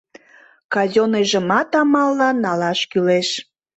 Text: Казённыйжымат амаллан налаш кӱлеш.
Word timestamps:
Казённыйжымат 0.73 1.69
амаллан 1.81 2.35
налаш 2.45 2.79
кӱлеш. 2.91 3.29